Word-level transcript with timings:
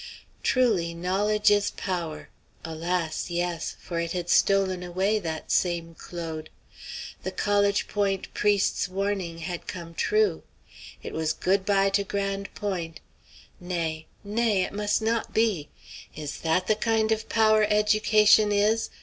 Truly 0.41 0.95
"knowledge 0.95 1.51
is 1.51 1.69
power" 1.69 2.29
alas! 2.65 3.29
yes; 3.29 3.75
for 3.79 3.99
it 3.99 4.13
had 4.13 4.31
stolen 4.31 4.81
away 4.81 5.19
that 5.19 5.51
same 5.51 5.93
Claude. 5.93 6.49
The 7.21 7.29
College 7.29 7.87
Point 7.87 8.33
priest's 8.33 8.87
warning 8.89 9.37
had 9.45 9.67
come 9.67 9.93
true: 9.93 10.41
it 11.03 11.13
was 11.13 11.33
"good 11.33 11.67
by 11.67 11.91
to 11.91 12.03
Grande 12.03 12.49
Pointe!" 12.55 12.99
Nay, 13.59 14.07
nay, 14.23 14.63
it 14.63 14.73
must 14.73 15.03
not 15.03 15.35
be! 15.35 15.69
Is 16.15 16.37
that 16.39 16.65
the 16.65 16.73
kind 16.75 17.11
of 17.11 17.29
power 17.29 17.67
education 17.69 18.51
is? 18.51 18.89